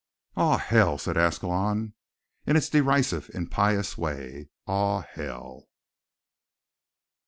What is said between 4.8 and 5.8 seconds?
hell!"